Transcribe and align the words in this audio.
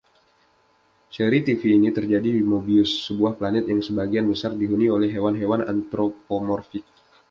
Seri 1.15 1.39
tv 1.47 1.61
ini 1.77 1.89
terjadi 1.97 2.25
di 2.37 2.41
Mobius, 2.51 2.91
sebuah 3.05 3.31
planet 3.39 3.65
yang 3.71 3.81
sebagian 3.87 4.25
besar 4.31 4.51
dihuni 4.61 4.87
oleh 4.95 5.09
hewan-hewan 5.15 5.61
antropomorfik. 5.73 6.81